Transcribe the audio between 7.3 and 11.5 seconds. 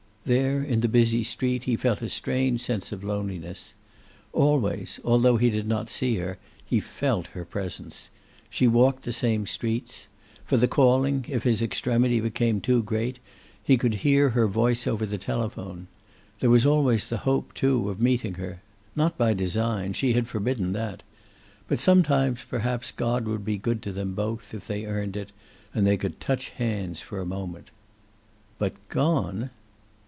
her presence. She walked the same streets. For the calling, if